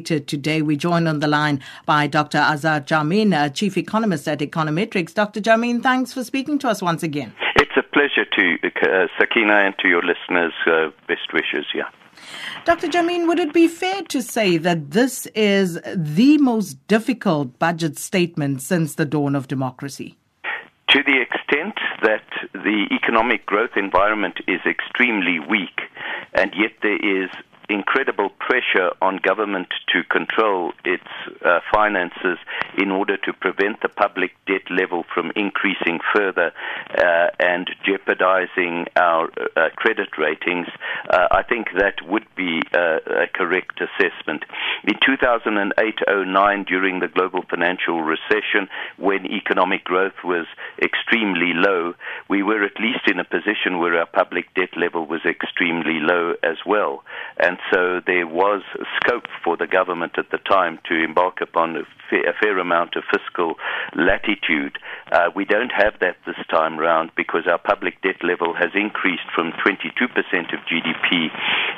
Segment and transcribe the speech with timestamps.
[0.00, 2.38] Today, we join on the line by Dr.
[2.38, 5.14] Azar Jammine, uh, Chief Economist at Econometrix.
[5.14, 5.40] Dr.
[5.40, 7.32] Jammine, thanks for speaking to us once again.
[7.56, 10.52] It's a pleasure to uh, Sakina and to your listeners.
[10.66, 11.88] Uh, best wishes, yeah.
[12.64, 12.88] Dr.
[12.88, 18.62] Jammine, would it be fair to say that this is the most difficult budget statement
[18.62, 20.16] since the dawn of democracy?
[20.88, 25.80] To the extent that the economic growth environment is extremely weak,
[26.34, 27.30] and yet there is
[27.70, 31.06] incredible pressure on government to control its
[31.44, 32.38] uh, finances
[32.76, 36.52] in order to prevent the public debt level from increasing further
[36.98, 40.66] uh, and jeopardizing our uh, credit ratings,
[41.08, 44.44] uh, I think that would be uh, a correct assessment.
[44.84, 48.68] In 2008-09, during the global financial recession,
[48.98, 50.46] when economic growth was
[50.82, 51.94] extremely low,
[52.28, 56.34] we were at least in a position where our public debt level was extremely low
[56.42, 57.04] as well.
[57.38, 58.62] And so there was
[58.96, 63.04] scope for the government at the time to embark upon a fair, fair amount of
[63.10, 63.54] fiscal
[63.94, 64.78] latitude.
[65.12, 69.26] Uh, we don't have that this time round because our public debt level has increased
[69.34, 69.86] from 22%
[70.52, 71.28] of GDP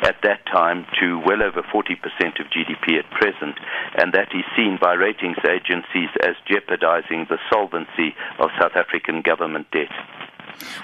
[0.02, 1.96] at that time to well over 40%
[2.40, 3.56] of GDP at present,
[3.98, 9.66] and that is seen by ratings agencies as jeopardizing the solvency of South African government
[9.72, 9.92] debt.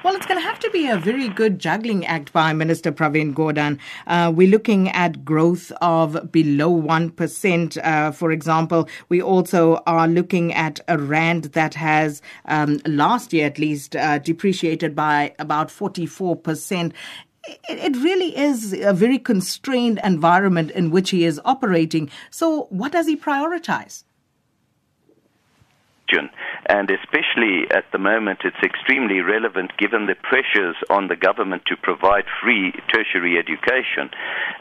[0.04, 3.34] Well, it's going to have to be a very good juggling act by Minister Pravin
[3.34, 3.78] Gordhan.
[4.06, 7.78] Uh, we're looking at growth of below 1%.
[7.84, 13.46] Uh, for example, we also are looking at a rand that has, um, last year
[13.46, 16.92] at least, uh, depreciated by about 44%
[17.68, 22.10] it really is a very constrained environment in which he is operating.
[22.30, 24.04] So, what does he prioritize?
[26.66, 31.76] And especially at the moment, it's extremely relevant given the pressures on the government to
[31.76, 34.10] provide free tertiary education.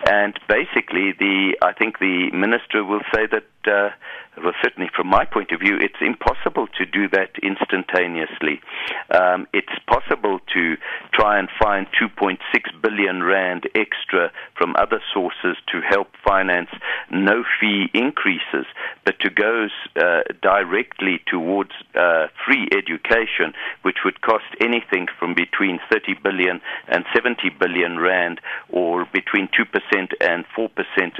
[0.09, 3.89] And basically, the I think the minister will say that uh,
[4.43, 8.61] well, certainly from my point of view, it's impossible to do that instantaneously.
[9.13, 10.77] Um, it's possible to
[11.13, 12.37] try and find 2.6
[12.81, 16.69] billion rand extra from other sources to help finance
[17.11, 18.65] no fee increases,
[19.07, 23.53] but to go uh, directly towards uh, free education,
[23.83, 26.59] which would cost anything from between 30 billion
[26.89, 29.63] and 70 billion rand, or between 2%
[30.19, 30.67] and 4%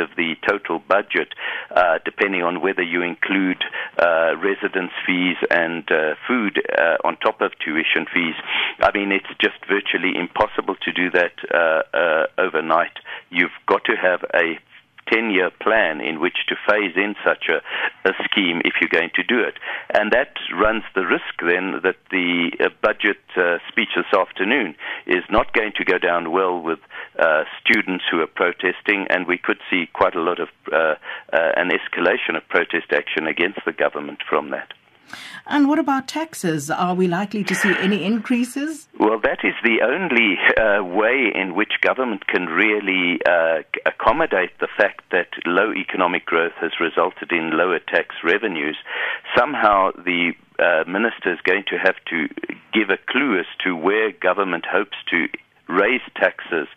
[0.04, 1.30] of the total budget,
[1.72, 3.64] uh, depending on whether you include
[3.98, 8.36] uh, residence fees and uh, food uh, on top of tuition fees.
[8.82, 11.40] I mean, it's just virtually impossible to do that
[12.38, 12.98] overnight.
[13.30, 14.60] You've got to have a
[15.12, 17.62] 10 year plan in which to phase in such a,
[18.08, 19.56] a, scheme if you're going to do it.
[19.94, 24.76] And that runs the risk then that the uh, budget uh, speech this afternoon
[25.06, 26.80] is not going to go down well with
[27.20, 30.96] uh, students who are protesting, and we could see quite a lot of uh,
[31.34, 34.74] uh, an escalation of protest action against the government from that.
[35.46, 36.70] And what about taxes?
[36.70, 38.88] Are we likely to see any increases?
[39.00, 44.68] Well, that is the only uh, way in which government can really uh, accommodate the
[44.78, 48.78] fact that low economic growth has resulted in lower tax revenues.
[49.38, 52.28] Somehow the uh, minister is going to have to
[52.74, 55.28] give a clue as to where government hopes to
[55.70, 56.68] raise taxes.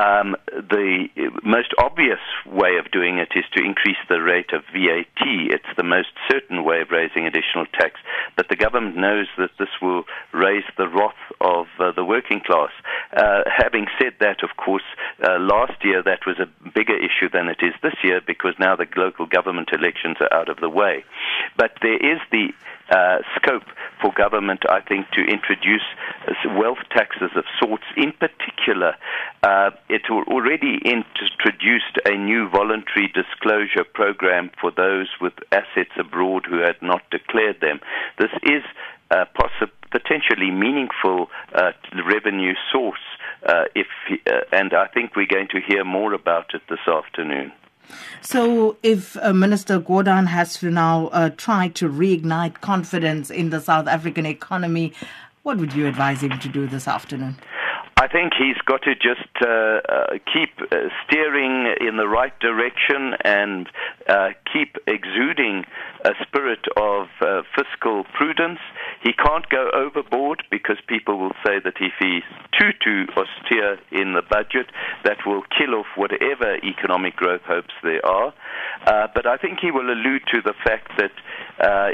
[0.00, 0.36] Um,
[0.72, 1.08] the
[1.44, 5.20] most obvious way of doing it is to increase the rate of VAT.
[5.20, 8.00] It's the most certain way of raising additional tax,
[8.36, 12.70] but the government knows that this will raise the wrath of uh, the working class.
[13.12, 14.82] Uh, having said that, of course,
[15.22, 18.74] uh, last year that was a bigger issue than it is this year because now
[18.74, 21.04] the local government elections are out of the way.
[21.56, 22.48] But there is the
[22.90, 23.64] uh, scope
[24.00, 25.84] for government, I think, to introduce
[26.26, 27.84] uh, wealth taxes of sorts.
[27.96, 28.96] In particular,
[29.42, 36.58] uh, it already introduced a new voluntary disclosure program for those with assets abroad who
[36.58, 37.80] had not declared them.
[38.18, 38.62] This is
[39.12, 41.72] a possi- potentially meaningful uh,
[42.14, 43.04] revenue source.
[43.46, 43.88] Uh, if
[44.26, 47.52] uh, and I think we're going to hear more about it this afternoon.
[48.20, 53.60] So, if uh, Minister Gordhan has to now uh, try to reignite confidence in the
[53.60, 54.92] South African economy,
[55.42, 57.36] what would you advise him to do this afternoon?
[58.00, 61.41] I think he's got to just uh, uh, keep uh, steering
[61.82, 63.68] in the right direction and
[64.08, 65.64] uh, keep exuding
[66.04, 68.58] a spirit of uh, fiscal prudence.
[69.02, 72.22] He can't go overboard because people will say that if he's
[72.58, 74.66] too too austere in the budget,
[75.04, 78.32] that will kill off whatever economic growth hopes there are.
[78.86, 81.12] Uh, but I think he will allude to the fact that
[81.60, 81.90] uh,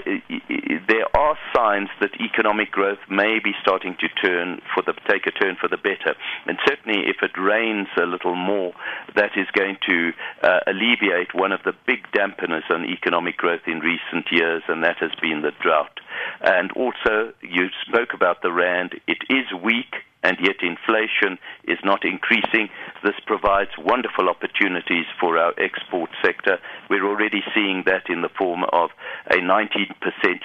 [0.89, 5.31] there are signs that economic growth may be starting to turn for the take a
[5.31, 8.73] turn for the better, and certainly if it rains a little more,
[9.15, 10.13] that is going to
[10.43, 14.97] uh, alleviate one of the big dampeners on economic growth in recent years, and that
[14.99, 16.01] has been the drought.
[16.41, 22.05] And also, you spoke about the rand; it is weak and yet inflation is not
[22.05, 22.69] increasing.
[23.09, 26.59] This provides wonderful opportunities for our export sector.
[26.91, 28.91] We're already seeing that in the form of
[29.31, 29.95] a 19%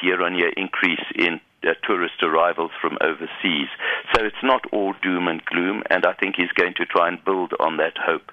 [0.01, 3.68] year on year increase in uh, tourist arrivals from overseas.
[4.15, 7.21] So it's not all doom and gloom, and I think he's going to try and
[7.25, 8.31] build on that hope.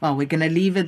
[0.00, 0.84] Well, we're going to leave it